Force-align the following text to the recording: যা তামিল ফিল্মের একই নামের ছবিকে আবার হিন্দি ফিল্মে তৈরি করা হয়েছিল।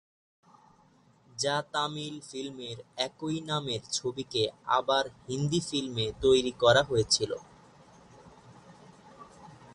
যা 1.37 1.55
তামিল 1.73 2.15
ফিল্মের 2.29 2.77
একই 2.97 3.37
নামের 3.41 3.81
ছবিকে 3.91 4.43
আবার 4.77 5.03
হিন্দি 5.27 5.59
ফিল্মে 5.69 6.05
তৈরি 6.21 6.53
করা 6.61 6.81
হয়েছিল। 6.83 7.31